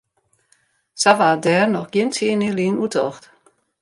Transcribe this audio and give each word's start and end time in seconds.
Sa 1.01 1.11
waard 1.19 1.41
dêr 1.45 1.65
noch 1.71 1.89
gjin 1.93 2.11
tsien 2.13 2.43
jier 2.43 2.55
lyn 2.57 2.79
oer 2.81 2.91
tocht. 2.95 3.23